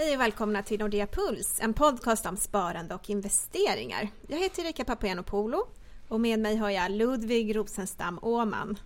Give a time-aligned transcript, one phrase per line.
[0.00, 4.08] Hej och välkomna till Nordea Puls, en podcast om sparande och investeringar.
[4.28, 5.62] Jag heter Erika Papagiannopoulou
[6.08, 8.78] och med mig har jag Ludvig Rosenstam Åman.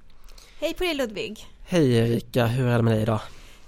[0.61, 1.47] Hej på dig Ludvig!
[1.67, 3.21] Hej Erika, hur är det med dig idag?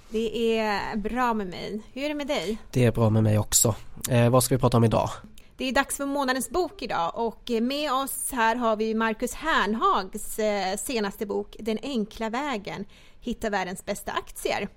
[0.08, 1.82] Det är bra med mig.
[1.92, 2.58] Hur är det med dig?
[2.70, 3.74] Det är bra med mig också.
[4.10, 5.10] Eh, vad ska vi prata om idag?
[5.56, 10.38] Det är dags för månadens bok idag och med oss här har vi Marcus Hernhags
[10.38, 12.84] eh, senaste bok Den enkla vägen,
[13.20, 14.68] Hitta världens bästa aktier.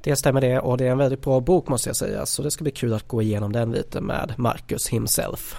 [0.00, 2.50] Det stämmer det och det är en väldigt bra bok måste jag säga så det
[2.50, 5.56] ska bli kul att gå igenom den lite med Marcus himself.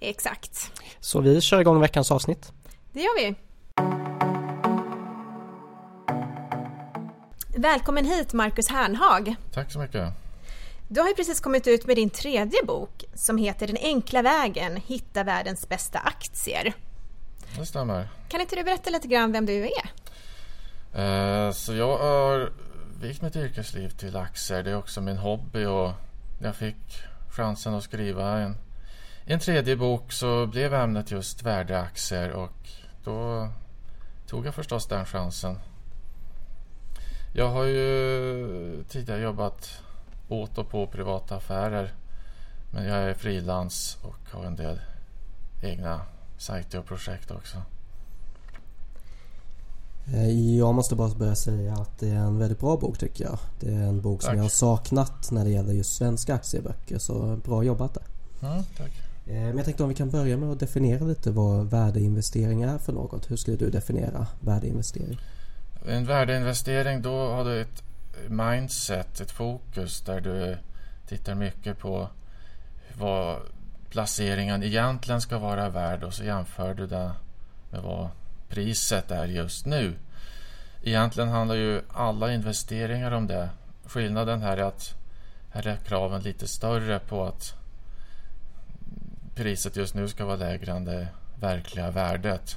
[0.00, 0.72] Exakt.
[1.00, 2.52] Så vi kör igång veckans avsnitt.
[2.92, 3.34] Det gör vi.
[7.56, 9.34] Välkommen hit Marcus Hernhag.
[9.52, 10.08] Tack så mycket.
[10.88, 14.76] Du har ju precis kommit ut med din tredje bok som heter Den enkla vägen,
[14.76, 16.74] hitta världens bästa aktier.
[17.58, 18.08] Det stämmer.
[18.28, 19.90] Kan inte du berätta lite grann vem du är?
[20.94, 22.52] Eh, så jag har
[23.00, 24.62] vikt mitt yrkesliv till aktier.
[24.62, 25.92] Det är också min hobby och
[26.38, 28.56] jag fick chansen att skriva en,
[29.24, 32.68] en tredje bok så blev ämnet just värdeaktier och
[33.04, 33.48] då
[34.26, 35.58] tog jag förstås den chansen.
[37.32, 39.82] Jag har ju tidigare jobbat
[40.28, 41.92] åt och på privata affärer
[42.70, 44.80] men jag är frilans och har en del
[45.62, 46.00] egna
[46.38, 47.62] sajter och projekt också.
[50.14, 53.38] Eh, jag måste bara börja säga att det är en väldigt bra bok tycker jag.
[53.60, 54.28] Det är en bok tack.
[54.28, 58.04] som jag har saknat när det gäller just svenska aktieböcker så bra jobbat där.
[58.48, 58.90] Mm, tack.
[59.26, 62.78] Eh, men jag tänkte om vi kan börja med att definiera lite vad värdeinvestering är
[62.78, 63.30] för något.
[63.30, 65.18] Hur skulle du definiera värdeinvestering?
[65.88, 67.82] En värdeinvestering då har du ett
[68.28, 70.56] mindset, ett fokus där du
[71.08, 72.08] tittar mycket på
[72.98, 73.36] vad
[73.90, 77.12] placeringen egentligen ska vara värd och så jämför du det
[77.70, 78.08] med vad
[78.50, 79.94] priset är just nu.
[80.82, 83.48] Egentligen handlar ju alla investeringar om det.
[83.84, 84.94] Skillnaden här är att
[85.50, 87.54] här är kraven lite större på att
[89.34, 91.08] priset just nu ska vara lägre än det
[91.40, 92.56] verkliga värdet.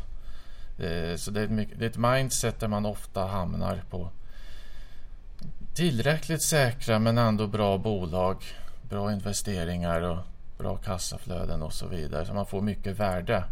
[0.79, 4.09] Eh, så det är, ett, det är ett mindset där man ofta hamnar på
[5.73, 8.43] tillräckligt säkra men ändå bra bolag,
[8.81, 10.17] bra investeringar och
[10.57, 12.25] bra kassaflöden och så vidare.
[12.25, 13.43] Så man får mycket värde.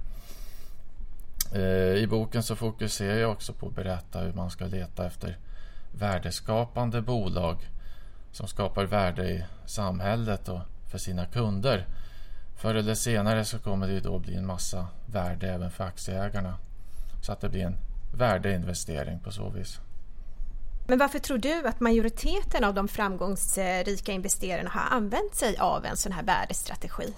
[1.51, 5.38] Eh, I boken så fokuserar jag också på att berätta hur man ska leta efter
[5.91, 7.69] värdeskapande bolag
[8.31, 10.59] som skapar värde i samhället och
[10.91, 11.88] för sina kunder.
[12.56, 16.57] Förr eller senare så kommer det ju då bli en massa värde även för aktieägarna.
[17.22, 17.78] Så att det blir en
[18.18, 19.79] värdeinvestering på så vis.
[20.88, 25.97] Men varför tror du att majoriteten av de framgångsrika investerarna har använt sig av en
[25.97, 27.13] sån här värdestrategi?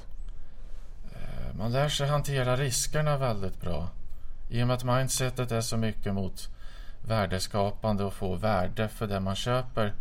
[1.12, 3.90] Eh, man lär sig hantera riskerna väldigt bra.
[4.50, 6.50] I och med att mindsetet är så mycket mot
[7.02, 9.94] värdeskapande och få värde för det man köper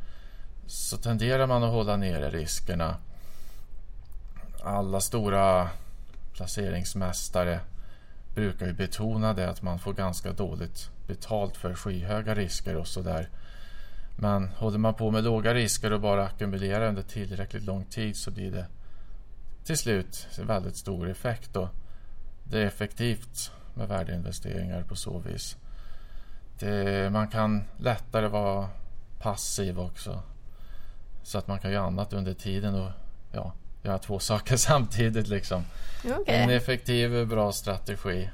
[0.66, 2.96] så tenderar man att hålla nere riskerna.
[4.62, 5.68] Alla stora
[6.32, 7.60] placeringsmästare
[8.34, 13.28] brukar ju betona det att man får ganska dåligt betalt för skyhöga risker och sådär.
[14.16, 18.30] Men håller man på med låga risker och bara ackumulerar under tillräckligt lång tid så
[18.30, 18.66] blir det
[19.64, 21.56] till slut väldigt stor effekt.
[21.56, 21.68] Och
[22.44, 25.56] det är effektivt med värdeinvesteringar på så vis.
[26.58, 28.68] Det, man kan lättare vara
[29.18, 30.22] passiv också.
[31.22, 32.90] Så att man kan göra annat under tiden och
[33.32, 35.28] ja, göra två saker samtidigt.
[35.28, 35.64] Liksom.
[36.04, 36.34] Okay.
[36.34, 38.28] En effektiv, bra strategi.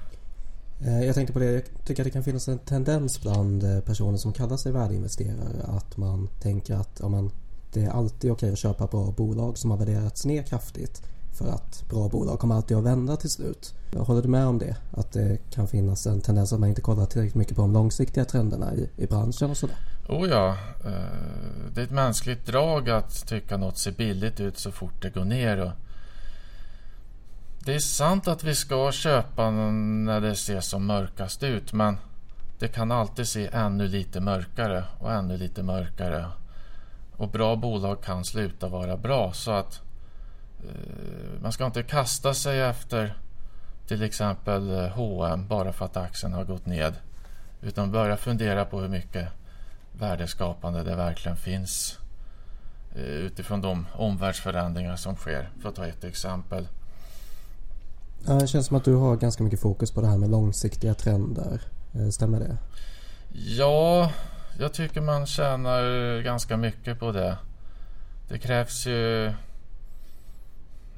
[0.80, 3.80] Eh, jag tänkte på det, jag tycker att det kan finnas en tendens bland eh,
[3.80, 7.30] personer som kallar sig värdeinvesterare att man tänker att ja, men,
[7.72, 11.02] det är alltid okej att köpa bra bolag som har värderats ner kraftigt
[11.38, 13.74] för att bra bolag kommer alltid att vända till slut.
[13.96, 14.76] Håller du med om det?
[14.90, 18.24] Att det kan finnas en tendens att man inte kollar tillräckligt mycket på de långsiktiga
[18.24, 19.76] trenderna i, i branschen och sådär?
[20.08, 20.92] Oh ja, eh,
[21.74, 25.24] det är ett mänskligt drag att tycka något ser billigt ut så fort det går
[25.24, 25.72] ner.
[27.64, 31.96] Det är sant att vi ska köpa när det ser som mörkast ut men
[32.58, 36.26] det kan alltid se ännu lite mörkare och ännu lite mörkare.
[37.16, 39.80] Och bra bolag kan sluta vara bra så att
[41.42, 43.14] man ska inte kasta sig efter
[43.88, 46.94] till exempel H&M bara för att aktien har gått ned.
[47.62, 49.28] Utan börja fundera på hur mycket
[49.92, 51.98] värdeskapande det verkligen finns
[52.94, 55.50] eh, utifrån de omvärldsförändringar som sker.
[55.62, 56.68] För att ta ett exempel.
[58.40, 61.60] Det känns som att du har ganska mycket fokus på det här med långsiktiga trender.
[61.94, 62.56] Eh, stämmer det?
[63.32, 64.12] Ja,
[64.58, 67.36] jag tycker man tjänar ganska mycket på det.
[68.28, 69.32] Det krävs ju...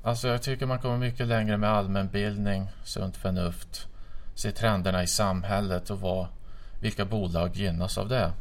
[0.03, 3.89] Alltså jag tycker man kommer mycket längre med allmänbildning, sunt förnuft,
[4.35, 6.27] se trenderna i samhället och vad,
[6.81, 8.33] vilka bolag gynnas av det.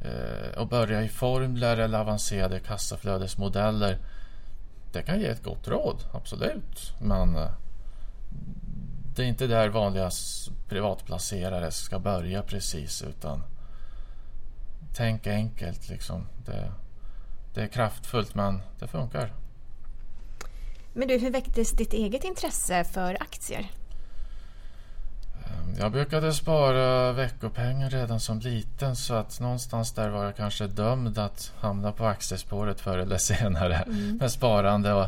[0.00, 3.98] Eh, och börja i formler eller avancerade kassaflödesmodeller.
[4.92, 6.94] Det kan ge ett gott råd, absolut.
[7.00, 7.50] Men eh,
[9.16, 10.10] det är inte där vanliga
[10.68, 13.42] privatplacerare ska börja precis utan
[14.94, 16.26] tänk enkelt liksom.
[16.44, 16.72] Det,
[17.54, 19.32] det är kraftfullt men det funkar.
[20.98, 23.70] Men du, hur väcktes ditt eget intresse för aktier?
[25.44, 30.66] Ehm, jag brukade spara veckopengar redan som liten så att någonstans där var jag kanske
[30.66, 34.16] dömd att hamna på aktiespåret förr eller senare mm.
[34.16, 35.06] med sparande och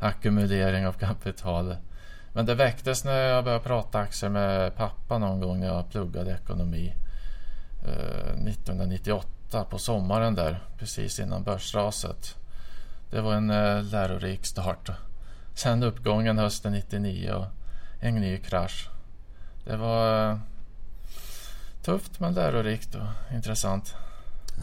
[0.00, 1.76] ackumulering av kapital.
[2.32, 6.30] Men det väcktes när jag började prata aktier med pappa någon gång när jag pluggade
[6.30, 6.94] ekonomi.
[8.48, 12.36] 1998 eh, på sommaren där, precis innan börsraset.
[13.10, 14.90] Det var en eh, lärorik start.
[15.54, 17.46] Sen uppgången hösten 99 och
[18.00, 18.88] en ny krasch.
[19.64, 20.38] Det var eh,
[21.82, 23.94] tufft men lärorikt och intressant.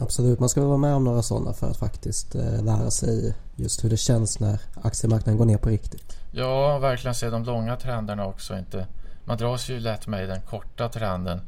[0.00, 3.90] Absolut, man ska vara med om några sådana för att faktiskt lära sig just hur
[3.90, 6.16] det känns när aktiemarknaden går ner på riktigt.
[6.30, 8.58] Ja, verkligen se de långa trenderna också.
[8.58, 8.86] Inte,
[9.24, 11.40] man dras ju lätt med i den korta trenden.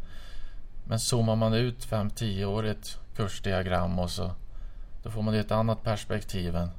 [0.84, 4.30] Men zoomar man ut 5-10-årigt kursdiagram och så
[5.02, 6.70] då får man ett annat perspektiv än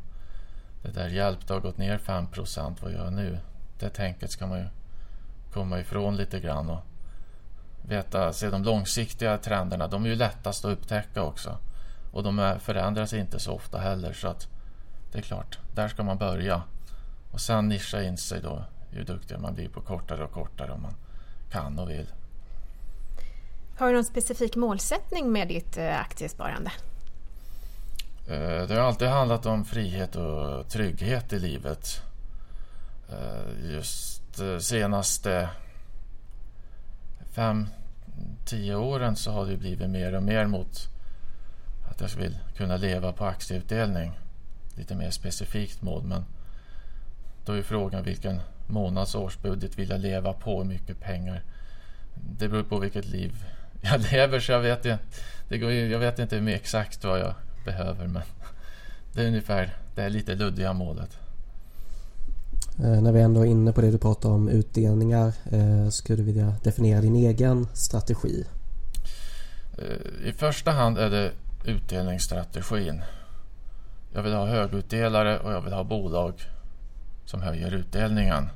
[0.86, 3.40] det där hjälp, det har gått ner 5% vad gör jag nu?
[3.80, 4.66] Det tänket ska man ju
[5.54, 6.82] komma ifrån lite grann och
[7.82, 9.88] veta, se de långsiktiga trenderna.
[9.88, 11.58] De är ju lättast att upptäcka också.
[12.12, 14.48] Och de förändras inte så ofta heller så att
[15.12, 16.62] det är klart, där ska man börja.
[17.31, 20.81] Och sen nischa in sig då ju duktigare man blir på kortare och kortare om
[20.81, 20.96] man
[21.52, 22.08] kan och vill.
[23.78, 26.72] Har du någon specifik målsättning med ditt eh, aktiesparande?
[28.27, 32.01] Eh, det har alltid handlat om frihet och trygghet i livet.
[33.10, 35.50] Eh, just eh, senaste
[37.31, 37.68] fem,
[38.45, 40.89] tio åren så har det blivit mer och mer mot
[41.89, 44.19] att jag vill kunna leva på aktieutdelning.
[44.78, 46.25] Lite mer specifikt mål men
[47.45, 50.57] då är frågan vilken månads årsbudget vill jag leva på?
[50.57, 51.44] Hur mycket pengar?
[52.13, 53.45] Det beror på vilket liv
[53.81, 54.83] jag lever så jag vet,
[55.50, 57.36] det går, jag vet inte exakt vad jag
[57.66, 58.22] behöver men
[59.14, 61.18] det är ungefär det är lite luddiga målet.
[62.80, 66.24] Eh, när vi ändå är inne på det du pratar om utdelningar eh, skulle du
[66.24, 68.46] vilja definiera din egen strategi?
[69.78, 71.32] Eh, I första hand är det
[71.66, 73.04] utdelningsstrategin.
[74.14, 76.34] Jag vill ha högutdelare och jag vill ha bolag
[77.26, 78.50] som höjer utdelningen,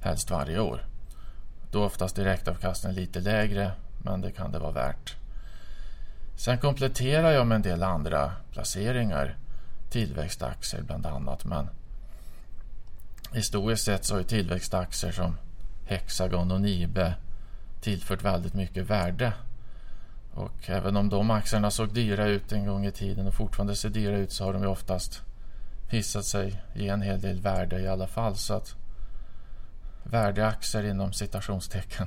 [0.00, 0.84] helst varje år.
[1.70, 3.72] Då oftast direktavkastningen lite lägre,
[4.04, 5.19] men det kan det vara värt.
[6.40, 9.36] Sen kompletterar jag med en del andra placeringar,
[9.90, 11.68] tillväxtaktier bland annat, men
[13.32, 15.36] historiskt sett så har ju tillväxtaktier som
[15.84, 17.14] Hexagon och Nibe
[17.80, 19.32] tillfört väldigt mycket värde.
[20.34, 23.90] Och även om de aktierna såg dyra ut en gång i tiden och fortfarande ser
[23.90, 25.22] dyra ut så har de ju oftast
[25.90, 28.36] visat sig ge en hel del värde i alla fall.
[28.36, 28.74] Så att
[30.04, 32.06] värdeaktier inom citationstecken.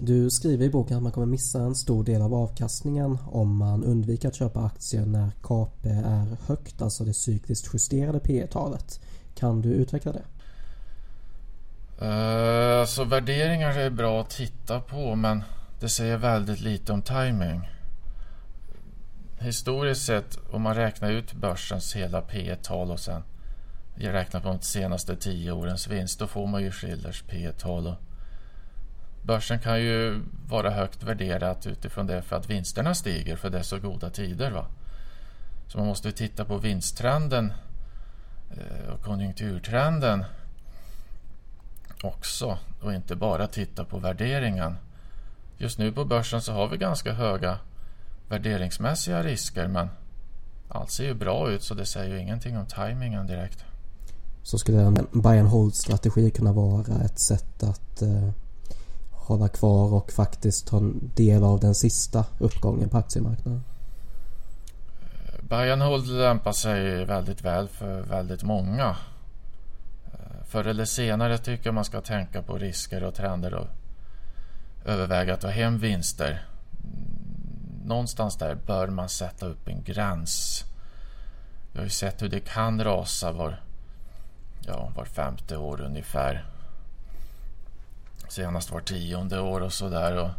[0.00, 3.84] Du skriver i boken att man kommer missa en stor del av avkastningen om man
[3.84, 9.00] undviker att köpa aktier när KP är högt, alltså det cykliskt justerade P talet
[9.34, 10.24] Kan du utveckla det?
[12.06, 15.42] Uh, så värderingar är bra att titta på men
[15.80, 17.68] det säger väldigt lite om timing
[19.38, 23.22] historiskt sett, om man räknar ut börsens hela P tal och sen
[23.94, 27.94] räknar på de senaste tio årens vinst, då får man ju Schillers P tal och
[29.28, 33.62] Börsen kan ju vara högt värderat utifrån det för att vinsterna stiger för det är
[33.62, 34.50] så goda tider.
[34.50, 34.66] Va?
[35.66, 37.52] Så man måste titta på vinsttrenden
[38.50, 40.24] eh, och konjunkturtrenden
[42.02, 44.76] också och inte bara titta på värderingen.
[45.58, 47.58] Just nu på börsen så har vi ganska höga
[48.28, 49.88] värderingsmässiga risker men
[50.68, 53.64] allt ser ju bra ut så det säger ju ingenting om tajmingen direkt.
[54.42, 58.30] Så skulle en buy and hold strategi kunna vara ett sätt att eh,
[59.28, 60.80] hålla kvar och faktiskt ta
[61.14, 63.64] del av den sista uppgången på aktiemarknaden?
[65.48, 68.96] Buy hold lämpar sig väldigt väl för väldigt många.
[70.12, 73.66] Eh, förr eller senare tycker jag man ska tänka på risker och trender och
[74.84, 76.46] överväga att ta hem vinster
[76.84, 80.64] mm, någonstans där bör man sätta upp en gräns.
[81.72, 83.60] Vi har ju sett hur det kan rasa var,
[84.66, 86.44] ja, var femte år ungefär.
[88.28, 90.34] Senast var tionde år och sådär.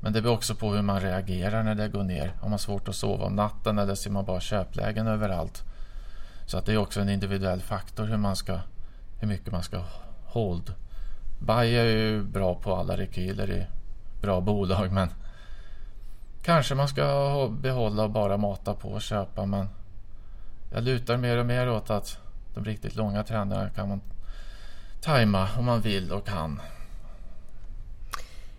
[0.00, 2.32] Men det beror också på hur man reagerar när det går ner.
[2.40, 5.62] Har man svårt att sova om natten eller ser man bara köplägen överallt.
[6.46, 8.58] Så att det är också en individuell faktor hur, man ska,
[9.20, 9.84] hur mycket man ska
[10.26, 10.74] hold.
[11.38, 13.66] Buy är ju bra på alla rekyler i
[14.20, 15.08] bra bolag men
[16.42, 19.68] kanske man ska behålla och bara mata på och köpa men
[20.72, 22.18] jag lutar mer och mer åt att
[22.54, 24.00] de riktigt långa trenderna kan man
[25.00, 26.60] tajma om man vill och kan.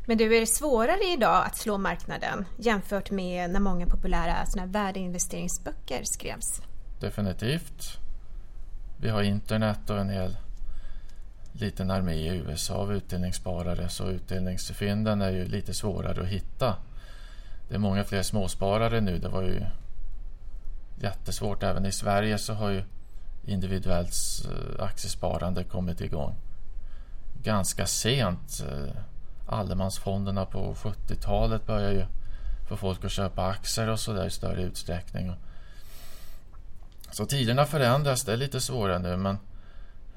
[0.05, 4.65] Men du, är det svårare idag att slå marknaden jämfört med när många populära såna
[4.65, 6.62] värdeinvesteringsböcker skrevs?
[7.00, 7.97] Definitivt.
[8.97, 10.38] Vi har internet och en hel
[11.51, 16.75] liten armé i USA av utdelningssparare så utdelningsfynden är ju lite svårare att hitta.
[17.69, 19.17] Det är många fler småsparare nu.
[19.17, 19.62] Det var ju
[21.01, 21.63] jättesvårt.
[21.63, 22.83] Även i Sverige så har ju
[23.45, 26.35] individuellt eh, aktiesparande kommit igång
[27.43, 28.63] ganska sent.
[28.69, 29.01] Eh,
[29.48, 32.06] Allemansfonderna på 70-talet började ju
[32.70, 35.36] få folk att köpa aktier och sådär i större utsträckning.
[37.12, 38.24] Så tiderna förändras.
[38.24, 39.38] Det är lite svårare nu men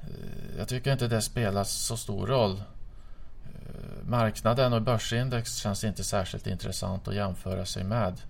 [0.01, 2.51] eh, jag tycker inte det spelar så stor roll.
[2.51, 8.21] Eh, marknaden och börsindex känns inte särskilt intressant att jämföra sig med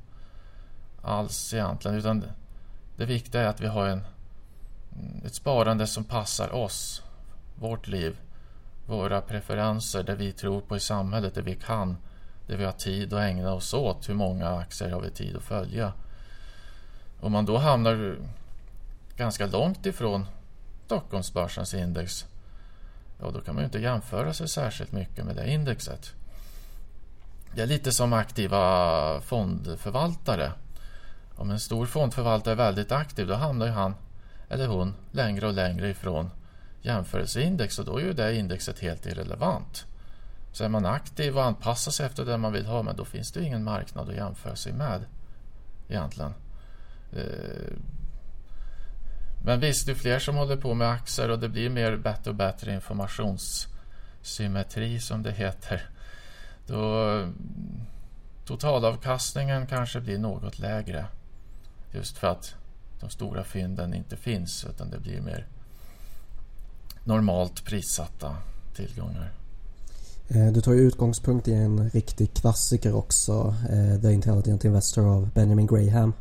[1.02, 1.98] alls egentligen.
[1.98, 2.24] Utan
[2.98, 4.04] det viktiga är att vi har en,
[5.26, 7.04] ett sparande som passar oss,
[7.56, 8.18] vårt liv,
[8.90, 11.98] våra preferenser, det vi tror på i samhället, det vi kan,
[12.48, 14.10] det vi har tid att ägna oss åt.
[14.10, 15.94] Hur många aktier har vi tid att följa?
[17.20, 18.18] Om man då hamnar
[19.16, 20.26] ganska långt ifrån
[20.86, 22.26] Stockholmsbörsens index,
[23.20, 26.14] ja då kan man ju inte jämföra sig särskilt mycket med det indexet.
[27.56, 30.52] Det är lite som aktiva fondförvaltare.
[31.36, 33.96] Om en stor fondförvaltare är väldigt aktiv då hamnar ju han
[34.50, 36.30] eller hon längre och längre ifrån
[36.82, 39.86] jämförelseindex och då är ju det indexet helt irrelevant.
[40.52, 43.32] Så är man aktiv och anpassar sig efter det man vill ha men då finns
[43.32, 45.06] det ingen marknad att jämföra sig med
[45.88, 46.34] egentligen.
[47.14, 47.74] Eh,
[49.44, 52.30] men visst, det är fler som håller på med aktier och det blir mer bättre
[52.30, 55.90] och bättre informationssymmetri som det heter.
[56.68, 57.28] Då
[58.46, 61.06] totalavkastningen kanske blir något lägre.
[61.92, 62.56] Just för att
[63.00, 65.48] de stora fynden inte finns utan det blir mer
[67.10, 68.36] normalt prissatta
[68.76, 69.32] tillgångar.
[70.28, 75.30] Eh, du tar ju utgångspunkt i en riktig klassiker också, eh, The Intelligent Investor av
[75.34, 76.14] Benjamin Graham.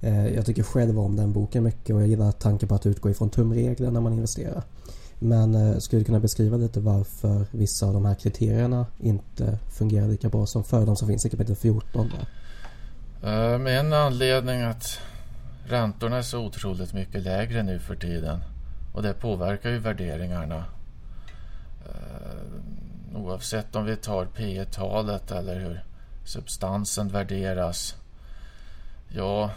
[0.00, 3.10] Eh, jag tycker själv om den boken mycket och jag gillar tanken på att utgå
[3.10, 4.62] ifrån tumregler när man investerar.
[5.18, 10.28] Men skulle du kunna beskriva lite varför vissa av de här kriterierna inte fungerar lika
[10.28, 12.10] bra som för de som finns i kapitel 14?
[13.20, 13.58] Där?
[13.58, 14.98] Med en anledning att
[15.66, 18.40] räntorna är så otroligt mycket lägre nu för tiden.
[18.94, 20.64] Och det påverkar ju värderingarna.
[21.86, 25.84] Eh, oavsett om vi tar P talet eller hur
[26.24, 27.96] substansen värderas.
[29.08, 29.50] Ja,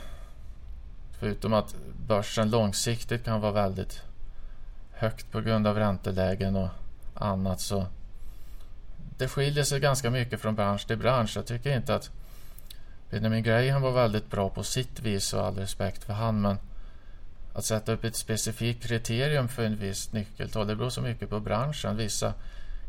[1.20, 1.76] förutom att
[2.08, 4.02] börsen långsiktigt kan vara väldigt
[4.92, 6.70] högt på grund av räntelägen och
[7.14, 7.86] annat så
[9.18, 11.36] det skiljer sig ganska mycket från bransch till bransch.
[11.36, 12.12] Jag tycker inte att
[13.10, 16.58] Benjamin Graham var väldigt bra på sitt vis och all respekt för han men
[17.58, 21.40] att sätta upp ett specifikt kriterium för en viss nyckeltal det beror så mycket på
[21.40, 21.98] branschen.
[21.98, 22.34] Vissa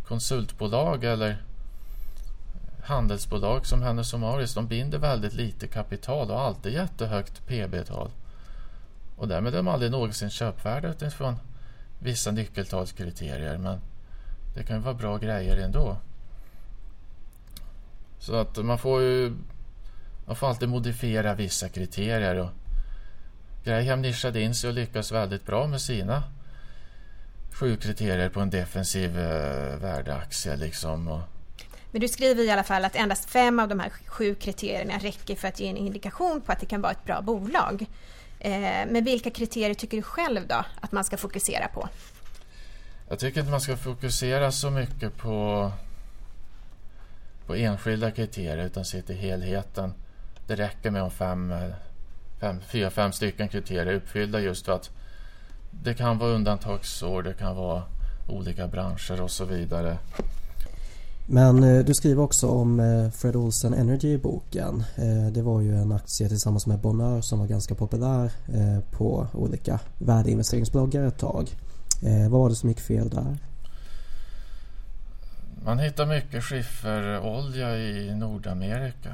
[0.06, 1.42] konsultbolag eller
[2.82, 8.10] handelsbolag som Hennes och Mauritz de binder väldigt lite kapital och alltid jättehögt PB-tal.
[9.16, 11.36] Och därmed är de aldrig någonsin köpvärda utifrån
[11.98, 13.80] vissa nyckeltalskriterier men
[14.54, 15.96] det kan ju vara bra grejer ändå.
[18.18, 19.36] Så att man får ju
[20.26, 22.36] man får alltid modifiera vissa kriterier.
[22.36, 22.50] Och
[23.64, 26.22] Graham nischade in sig och lyckas väldigt bra med sina
[27.58, 30.56] sju kriterier på en defensiv eh, värdeaktie.
[30.56, 31.08] Liksom.
[31.08, 31.20] Och...
[31.90, 35.34] Men du skriver i alla fall att endast fem av de här sju kriterierna räcker
[35.34, 37.86] för att ge en indikation på att det kan vara ett bra bolag.
[38.40, 38.52] Eh,
[38.88, 41.88] men vilka kriterier tycker du själv då att man ska fokusera på?
[43.08, 45.70] Jag tycker inte man ska fokusera så mycket på,
[47.46, 49.94] på enskilda kriterier utan se till helheten.
[50.46, 51.54] Det räcker med om fem,
[52.40, 54.90] fem, fyra, fem stycken kriterier uppfyllda just för att
[55.70, 57.82] det kan vara undantagsår, det kan vara
[58.28, 59.98] olika branscher och så vidare.
[61.30, 64.84] Men eh, du skriver också om eh, Fred Olsen Energy i boken.
[64.96, 68.30] Eh, det var ju en aktie tillsammans med Bonheur som var ganska populär
[68.90, 71.48] på olika värdeinvesteringsbloggar ett tag.
[72.30, 73.36] Vad var det som gick fel där?
[75.64, 79.10] Man hittar mycket skifferolja i Nordamerika.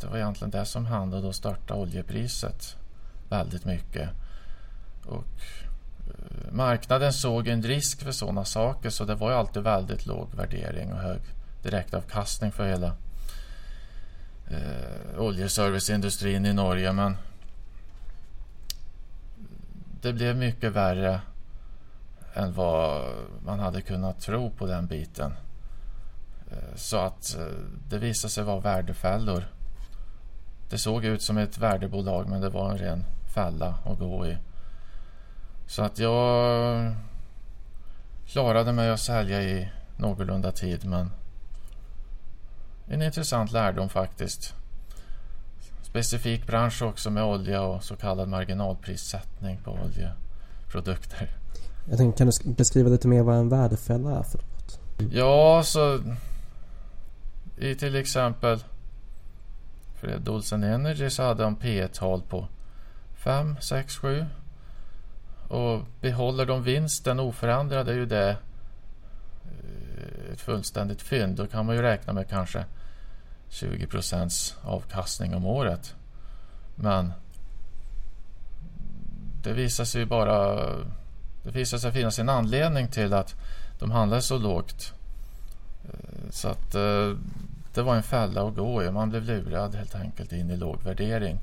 [0.00, 1.20] Det var egentligen det som hände.
[1.20, 2.76] Då startade oljepriset
[3.28, 4.10] väldigt mycket.
[5.06, 5.40] Och
[6.06, 10.34] eh, marknaden såg en risk för sådana saker så det var ju alltid väldigt låg
[10.34, 11.20] värdering och hög
[11.62, 12.92] direktavkastning för hela
[14.50, 16.92] eh, oljeserviceindustrin i Norge.
[16.92, 17.16] Men
[20.00, 21.20] det blev mycket värre
[22.34, 23.12] än vad
[23.44, 25.32] man hade kunnat tro på den biten.
[26.50, 27.46] Eh, så att eh,
[27.88, 29.44] det visade sig vara värdefällor
[30.70, 34.36] det såg ut som ett värdebolag men det var en ren fälla att gå i.
[35.66, 36.94] Så att jag
[38.26, 41.10] klarade mig att sälja i någorlunda tid men
[42.86, 44.54] en intressant lärdom faktiskt.
[45.82, 51.36] Specifik bransch också med olja och så kallad marginalprissättning på oljeprodukter.
[51.88, 54.80] Jag tänkte, kan du beskriva lite mer vad en värdefälla är för något?
[55.12, 56.00] Ja, så
[57.58, 58.64] i till exempel
[60.00, 62.48] Fred Olsen Energy så hade de P tal på
[63.14, 64.26] 5, 6, 7.
[65.48, 68.36] Och behåller de vinsten oförändrad är ju det
[69.44, 71.36] eh, ett fullständigt fynd.
[71.36, 72.64] Då kan man ju räkna med kanske
[73.48, 75.94] 20 procents avkastning om året.
[76.74, 77.12] Men
[79.42, 80.56] det visar sig bara
[81.42, 83.36] det visar sig finnas en anledning till att
[83.78, 84.92] de handlar så lågt.
[85.84, 87.12] Eh, så att eh,
[87.74, 88.90] det var en fälla att gå i.
[88.90, 91.40] Man blev lurad helt enkelt in i låg värdering.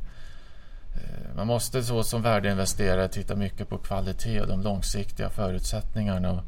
[0.95, 6.31] Eh, man måste så som värdeinvesterare titta mycket på kvalitet och de långsiktiga förutsättningarna.
[6.31, 6.43] Och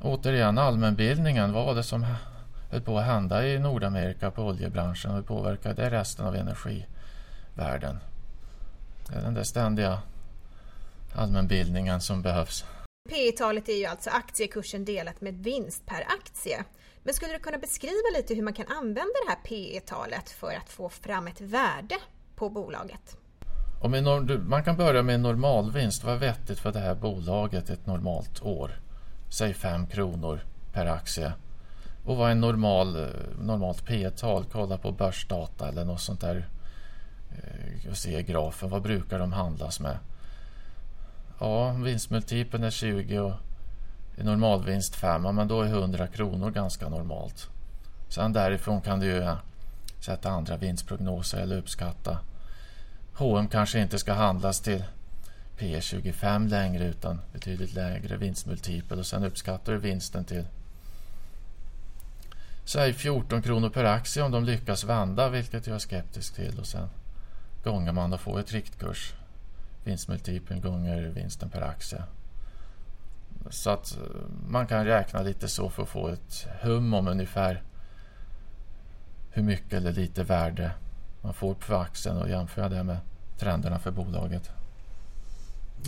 [0.00, 1.52] återigen allmänbildningen.
[1.52, 2.06] Vad var det som
[2.70, 7.98] höll på att hända i Nordamerika på oljebranschen och hur påverkade det resten av energivärlden?
[9.08, 9.98] Det är den där ständiga
[11.14, 12.64] allmänbildningen som behövs.
[13.08, 16.64] P talet är ju alltså aktiekursen delat med vinst per aktie.
[17.04, 20.54] Men skulle du kunna beskriva lite hur man kan använda det här P talet för
[20.54, 21.94] att få fram ett värde
[22.36, 23.16] på bolaget?
[24.46, 26.04] Man kan börja med en normalvinst.
[26.04, 28.70] Vad är vettigt för det här bolaget ett normalt år?
[29.30, 30.40] Säg 5 kronor
[30.72, 31.32] per aktie.
[32.04, 33.08] Och vad är normal, eh,
[33.40, 34.44] normalt P-tal?
[34.52, 36.48] Kolla på börsdata eller något sånt där.
[37.30, 38.70] Eh, och se grafen.
[38.70, 39.98] Vad brukar de handlas med?
[41.40, 43.32] Ja, vinstmultipeln är 20 och
[44.22, 45.22] normalvinst 5.
[45.22, 47.48] Men då är 100 kronor ganska normalt.
[48.08, 49.36] Sen därifrån kan du ju
[50.00, 52.18] sätta andra vinstprognoser eller uppskatta.
[53.14, 54.84] H&M kanske inte ska handlas till
[55.58, 60.44] P25 längre utan betydligt lägre vinstmultipel och sen uppskattar du vinsten till
[62.64, 66.58] säg 14 kronor per aktie om de lyckas vända, vilket jag är skeptisk till.
[66.58, 66.88] Och sen
[67.64, 69.14] gånger man och får ett riktkurs.
[69.84, 72.02] Vinstmultipeln gånger vinsten per aktie.
[73.50, 74.02] Så att eh,
[74.48, 77.62] man kan räkna lite så för att få ett hum om ungefär
[79.30, 80.70] hur mycket eller lite värde
[81.22, 82.98] man får på aktien och jämföra det med
[83.38, 84.50] trenderna för bolaget.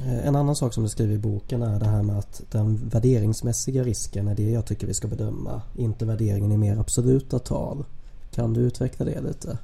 [0.03, 2.89] Eh, en annan sak som du skriver i boken är det här med att den
[2.89, 5.63] värderingsmässiga risken är det jag tycker vi ska bedöma.
[5.77, 7.85] Inte värderingen i mer absoluta tal.
[8.31, 9.59] Kan du utveckla det lite?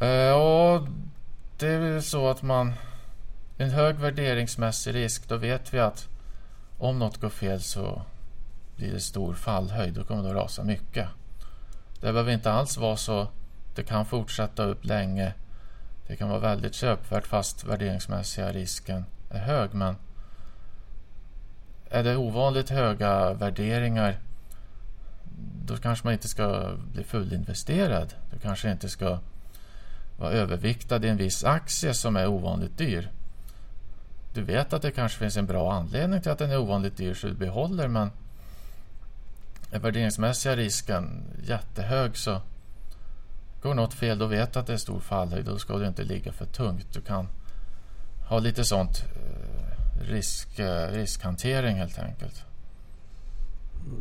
[0.00, 0.86] Eh, ja,
[1.58, 2.72] det är väl så att man...
[3.58, 6.08] En hög värderingsmässig risk, då vet vi att
[6.78, 8.02] om något går fel så
[8.76, 9.94] blir det stor fallhöjd.
[9.94, 11.08] Då kommer det att rasa mycket.
[12.00, 13.28] Det behöver inte alls vara så.
[13.74, 15.34] Det kan fortsätta upp länge.
[16.06, 19.74] Det kan vara väldigt köpvärt fast värderingsmässiga risken är hög.
[19.74, 19.96] Men
[21.90, 24.18] är det ovanligt höga värderingar
[25.64, 28.14] då kanske man inte ska bli fullinvesterad.
[28.30, 29.18] Du kanske inte ska
[30.18, 33.10] vara överviktad i en viss aktie som är ovanligt dyr.
[34.36, 37.14] Du vet att det kanske finns en bra anledning till att den är ovanligt dyr
[37.14, 38.10] så du behåller men
[39.70, 42.40] är värderingsmässiga risken jättehög så
[43.62, 45.44] går något fel då vet du att det är stor fallhöjd.
[45.44, 46.86] Då ska du inte ligga för tungt.
[46.92, 47.28] Du kan
[48.28, 52.44] ha lite sånt eh, risk, eh, riskhantering helt enkelt.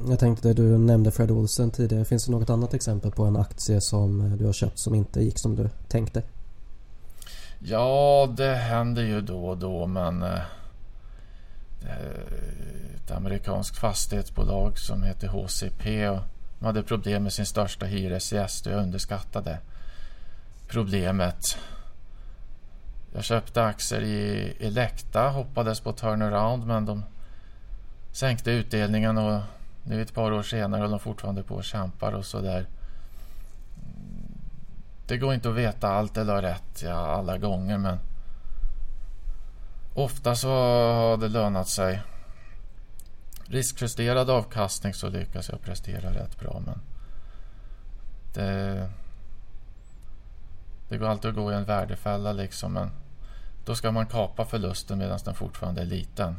[0.07, 2.05] Jag tänkte du nämnde Fred Olsen tidigare.
[2.05, 5.23] Finns det något annat exempel på en aktie som eh, du har köpt som inte
[5.23, 6.23] gick som du tänkte?
[7.67, 10.41] Ja, det händer ju då och då men eh,
[12.95, 16.19] ett amerikanskt fastighetsbolag som heter HCP och
[16.59, 19.59] de hade problem med sin största hyresgäst och jag underskattade
[20.67, 21.57] problemet.
[23.13, 27.03] Jag köpte aktier i Elekta, hoppades på turnaround men de
[28.11, 29.41] sänkte utdelningen och
[29.83, 32.65] nu ett par år senare håller de fortfarande på och kämpar och sådär.
[35.07, 37.97] Det går inte att veta allt eller ha rätt ja, alla gånger men
[39.93, 40.49] ofta så
[40.93, 42.01] har det lönat sig.
[43.45, 46.81] Riskjusterad avkastning så lyckas jag prestera rätt bra men
[48.33, 48.89] det,
[50.89, 52.91] det går alltid att gå i en värdefälla liksom men
[53.65, 56.35] då ska man kapa förlusten medan den fortfarande är liten.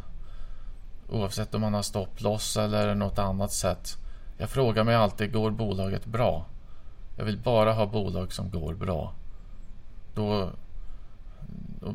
[1.08, 3.96] Oavsett om man har stopploss eller något annat sätt.
[4.38, 6.46] Jag frågar mig alltid, går bolaget bra?
[7.16, 9.14] Jag vill bara ha bolag som går bra.
[10.14, 10.50] Då...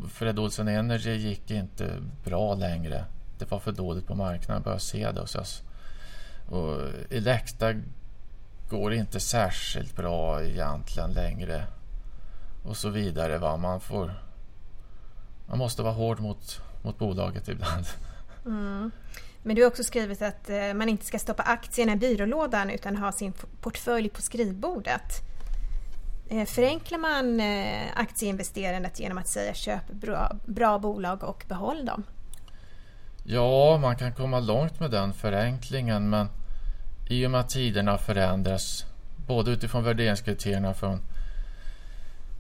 [0.10, 3.06] Fred Olsen Energy gick inte bra längre.
[3.38, 4.56] Det var för dåligt på marknaden.
[4.56, 5.22] Jag började se det.
[5.22, 6.80] Och, och
[7.10, 7.74] Elekta
[8.70, 11.68] går inte särskilt bra egentligen längre.
[12.64, 13.38] Och så vidare.
[13.38, 13.58] Va?
[13.58, 14.14] Man, får,
[15.48, 17.86] man måste vara hård mot, mot bolaget ibland.
[18.46, 18.92] Mm.
[19.44, 22.98] Men du har också skrivit att eh, man inte ska stoppa aktierna i byrålådan utan
[22.98, 25.22] ha sin portfölj på skrivbordet.
[26.30, 32.04] Eh, förenklar man eh, aktieinvesterandet genom att säga köp bra, bra bolag och behåll dem?
[33.24, 36.28] Ja, man kan komma långt med den förenklingen men
[37.10, 38.86] i och med att tiderna förändras
[39.28, 41.00] både utifrån värderingskriterierna från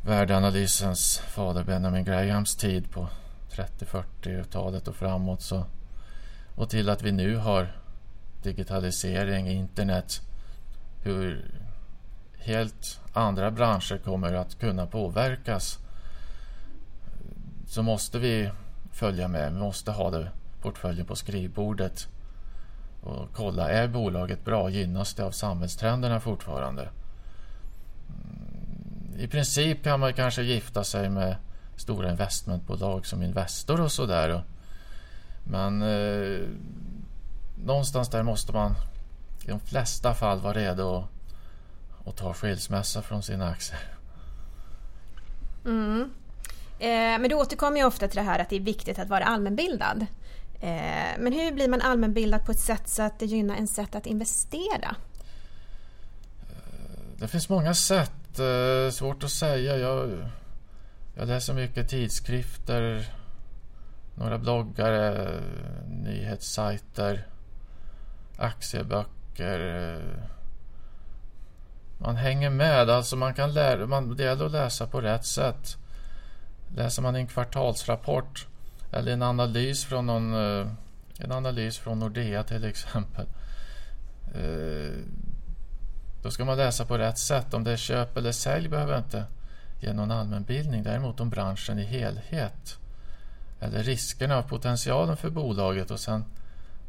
[0.06, 3.08] värdeanalysens fader Benjamin Grahams tid på
[3.52, 5.66] 30-40-talet och framåt så,
[6.62, 7.72] och till att vi nu har
[8.44, 10.22] digitalisering, internet,
[11.04, 11.52] hur
[12.38, 15.80] helt andra branscher kommer att kunna påverkas
[17.68, 18.52] så måste vi
[18.92, 19.54] följa med.
[19.54, 22.08] Vi måste ha det portföljen på skrivbordet
[23.04, 24.70] och kolla, är bolaget bra?
[24.70, 26.90] Gynnas det av samhällstrenderna fortfarande?
[29.18, 31.36] I princip kan man kanske gifta sig med
[31.76, 34.44] stora investmentbolag som Investor och sådär.
[35.44, 36.48] Men eh,
[37.56, 38.76] någonstans där måste man
[39.46, 43.80] i de flesta fall vara redo att, att ta skilsmässa från sina aktier.
[45.66, 46.12] Mm.
[46.80, 49.24] Eh, men du återkommer ju ofta till det här att det är viktigt att vara
[49.24, 50.06] allmänbildad.
[50.62, 53.96] Eh, men hur blir man allmänbildad på ett sätt så att det gynnar en sätt
[53.96, 54.96] att investera?
[56.50, 58.40] Eh, det finns många sätt.
[58.40, 59.78] Eh, svårt att säga.
[59.78, 60.10] Jag,
[61.16, 63.06] jag läser mycket tidskrifter,
[64.22, 65.40] några bloggare,
[65.88, 67.28] nyhetssajter,
[68.38, 70.02] aktieböcker.
[71.98, 72.90] Man hänger med.
[72.90, 75.78] Alltså man kan lära, man, det gäller att läsa på rätt sätt.
[76.76, 78.48] Läser man en kvartalsrapport
[78.92, 80.68] eller en analys från någon, eh,
[81.18, 83.26] en analys från Nordea till exempel.
[84.36, 84.98] Eh,
[86.24, 87.54] då ska man läsa på rätt sätt.
[87.54, 89.26] Om det är köp eller sälj behöver inte
[89.80, 90.84] ge någon allmänbildning.
[90.84, 92.78] Däremot om branschen i helhet.
[93.62, 96.26] Eller riskerna och potentialen för bolaget och sen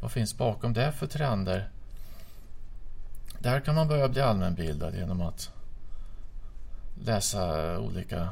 [0.01, 1.69] vad finns bakom det för trender.
[3.39, 5.51] Där kan man börja bli allmänbildad genom att
[7.05, 8.29] läsa olika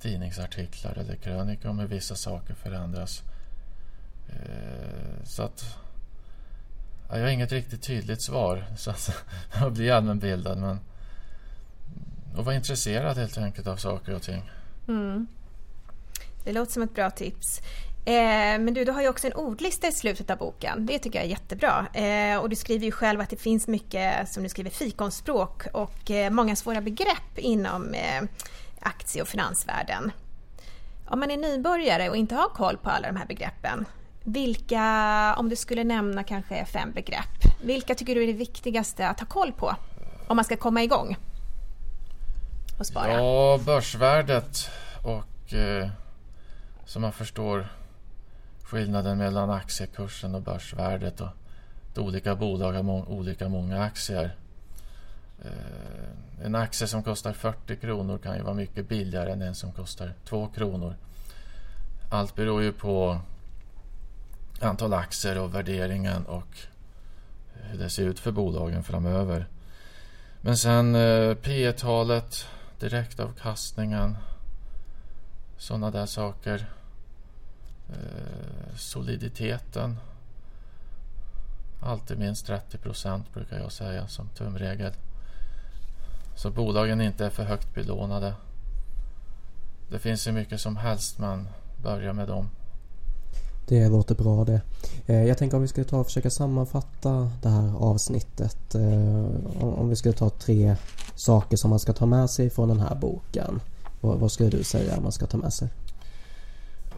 [0.00, 3.22] tidningsartiklar eller krönikor om hur vissa saker förändras.
[4.28, 5.78] Eh, så att
[7.10, 9.24] jag har inget riktigt tydligt svar så att
[9.60, 10.80] jag blir allmänbildad men
[12.36, 14.50] och vara intresserad helt enkelt av saker och ting.
[14.88, 15.26] Mm.
[16.44, 17.60] Det låter som ett bra tips.
[18.04, 20.86] Eh, men du, du har ju också en ordlista i slutet av boken.
[20.86, 21.86] Det tycker jag är jättebra.
[21.94, 26.10] Eh, och du skriver ju själv att det finns mycket, som du skriver, fikonspråk och
[26.10, 27.94] eh, många svåra begrepp inom
[28.80, 30.12] aktie och finansvärlden.
[31.06, 33.84] Om man är nybörjare och inte har koll på alla de här begreppen,
[34.24, 39.20] vilka, om du skulle nämna kanske fem begrepp, vilka tycker du är det viktigaste att
[39.20, 39.76] ha koll på
[40.26, 41.16] om man ska komma igång
[42.78, 43.12] och spara?
[43.12, 44.70] Ja, börsvärdet
[45.04, 45.54] och
[46.90, 47.68] så man förstår
[48.62, 54.36] skillnaden mellan aktiekursen och börsvärdet och att olika bolag har må olika många aktier.
[55.44, 59.72] Eh, en aktie som kostar 40 kronor kan ju vara mycket billigare än en som
[59.72, 60.96] kostar 2 kronor.
[62.10, 63.20] Allt beror ju på
[64.60, 66.58] antal aktier och värderingen och
[67.54, 69.46] hur det ser ut för bolagen framöver.
[70.40, 72.46] Men sen eh, P talet
[72.78, 74.16] direktavkastningen,
[75.58, 76.79] sådana där saker.
[77.92, 79.96] Eh, soliditeten.
[81.80, 84.92] Alltid minst 30 procent brukar jag säga som tumregel.
[86.36, 88.34] Så bolagen inte är för högt belånade.
[89.90, 91.48] Det finns ju mycket som helst man
[91.82, 92.48] börjar med dem.
[93.68, 94.60] Det låter bra det.
[95.06, 98.74] Eh, jag tänker om vi skulle ta och försöka sammanfatta det här avsnittet.
[98.74, 100.76] Eh, om vi skulle ta tre
[101.14, 103.60] saker som man ska ta med sig från den här boken.
[104.00, 105.68] Vad skulle du säga man ska ta med sig?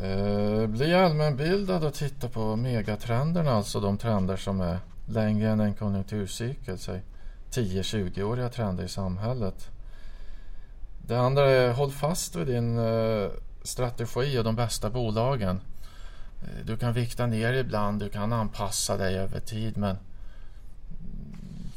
[0.02, 5.74] Eh, bli allmänbildad och titta på megatrenderna, alltså de trender som är längre än en
[5.74, 6.78] konjunkturcykel.
[6.78, 7.02] Säg
[7.50, 9.70] 10-20-åriga trender i samhället.
[11.06, 13.30] Det andra är håll fast vid din eh,
[13.62, 15.60] strategi och de bästa bolagen.
[16.42, 19.96] Eh, du kan vikta ner ibland, du kan anpassa dig över tid men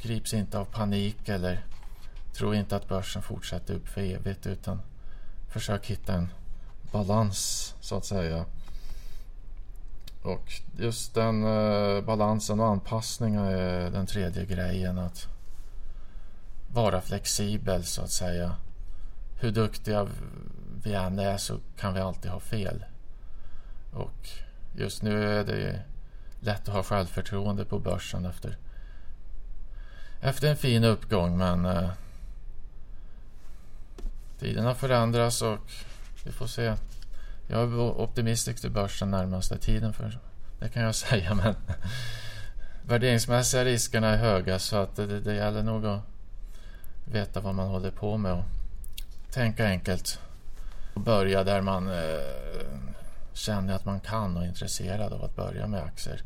[0.01, 1.65] grips inte av panik eller
[2.33, 4.81] tro inte att börsen fortsätter upp för evigt utan
[5.49, 6.29] försök hitta en
[6.95, 8.45] balans så att säga.
[10.21, 14.97] Och just den eh, balansen och anpassningen är den tredje grejen.
[14.97, 15.27] Att
[16.73, 18.55] vara flexibel så att säga.
[19.39, 20.07] Hur duktiga
[20.83, 22.85] vi än är så kan vi alltid ha fel.
[23.93, 24.29] Och
[24.75, 25.81] just nu är det
[26.39, 28.57] lätt att ha självförtroende på börsen efter
[30.21, 31.89] efter en fin uppgång men eh,
[34.39, 35.71] tiderna förändras och
[36.25, 36.75] vi får se.
[37.47, 40.19] Jag är optimistisk till börsen närmaste tiden för
[40.59, 41.55] det kan jag säga men
[42.85, 46.01] värderingsmässiga riskerna är höga så att det, det gäller nog att
[47.05, 48.43] veta vad man håller på med och
[49.31, 50.19] tänka enkelt.
[50.93, 52.19] Och Börja där man eh,
[53.33, 56.21] känner att man kan och är intresserad av att börja med aktier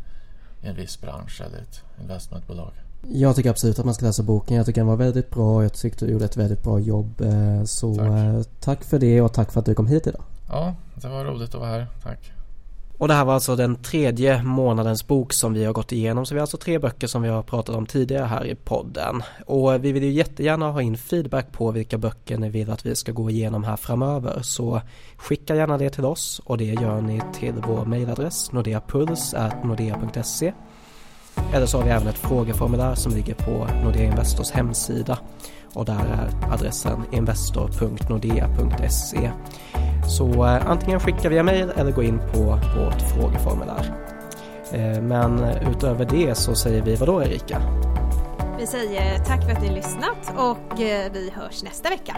[0.62, 2.74] i en viss bransch eller ett investmentbolag.
[3.08, 4.58] Jag tycker absolut att man ska läsa boken.
[4.58, 5.64] Jag tycker den var väldigt bra.
[5.64, 7.22] Jag tyckte du gjorde ett väldigt bra jobb.
[7.22, 8.08] Eh, så tack.
[8.08, 10.24] Eh, tack för det och tack för att du kom hit idag.
[10.50, 11.88] Ja, det var roligt att vara här.
[12.04, 12.32] Tack.
[13.00, 16.26] Och det här var alltså den tredje månadens bok som vi har gått igenom.
[16.26, 19.24] Så vi har alltså tre böcker som vi har pratat om tidigare här i podden.
[19.46, 22.96] Och vi vill ju jättegärna ha in feedback på vilka böcker ni vill att vi
[22.96, 24.40] ska gå igenom här framöver.
[24.42, 24.82] Så
[25.18, 30.54] skicka gärna det till oss och det gör ni till vår mejladress nordeapuls.nordea.se
[31.54, 35.17] eller så har vi även ett frågeformulär som ligger på Nordea Investors hemsida
[35.73, 39.32] och där är adressen investor.nordea.se
[40.10, 43.93] så eh, antingen skicka via mail eller gå in på vårt frågeformulär.
[44.73, 47.62] Eh, men utöver det så säger vi vadå Erika?
[48.60, 52.15] Vi säger tack för att ni lyssnat och eh, vi hörs nästa vecka.